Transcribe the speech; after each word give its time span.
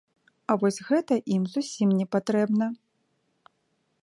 А 0.53 0.55
вось 0.63 0.79
гэта 0.87 1.13
ім 1.37 1.43
зусім 1.57 1.89
непатрэбна. 2.01 2.65